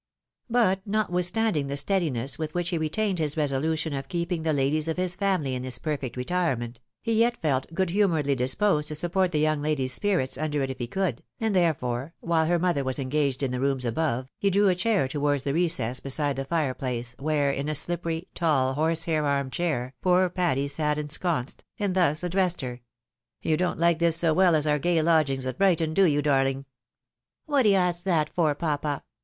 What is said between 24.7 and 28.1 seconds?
gay lodgings at Brighton, do you, darling?" "What d'ye ask